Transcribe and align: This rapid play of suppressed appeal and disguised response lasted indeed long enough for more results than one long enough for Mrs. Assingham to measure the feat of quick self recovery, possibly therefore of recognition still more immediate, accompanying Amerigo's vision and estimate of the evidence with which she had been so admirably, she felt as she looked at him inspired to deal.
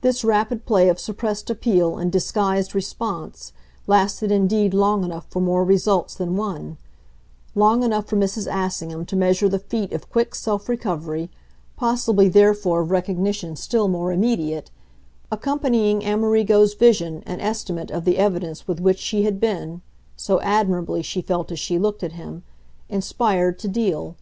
This 0.00 0.24
rapid 0.24 0.64
play 0.64 0.88
of 0.88 0.98
suppressed 0.98 1.50
appeal 1.50 1.98
and 1.98 2.10
disguised 2.10 2.74
response 2.74 3.52
lasted 3.86 4.32
indeed 4.32 4.72
long 4.72 5.04
enough 5.04 5.26
for 5.28 5.42
more 5.42 5.64
results 5.66 6.14
than 6.14 6.34
one 6.34 6.78
long 7.54 7.82
enough 7.82 8.06
for 8.06 8.16
Mrs. 8.16 8.48
Assingham 8.50 9.04
to 9.04 9.16
measure 9.16 9.50
the 9.50 9.58
feat 9.58 9.92
of 9.92 10.08
quick 10.08 10.34
self 10.34 10.66
recovery, 10.66 11.28
possibly 11.76 12.26
therefore 12.26 12.80
of 12.80 12.90
recognition 12.90 13.54
still 13.54 13.86
more 13.86 14.10
immediate, 14.12 14.70
accompanying 15.30 16.06
Amerigo's 16.06 16.72
vision 16.72 17.22
and 17.26 17.42
estimate 17.42 17.90
of 17.90 18.06
the 18.06 18.16
evidence 18.16 18.66
with 18.66 18.80
which 18.80 18.98
she 18.98 19.24
had 19.24 19.38
been 19.38 19.82
so 20.16 20.40
admirably, 20.40 21.02
she 21.02 21.20
felt 21.20 21.52
as 21.52 21.58
she 21.58 21.78
looked 21.78 22.02
at 22.02 22.12
him 22.12 22.44
inspired 22.88 23.58
to 23.58 23.68
deal. 23.68 24.16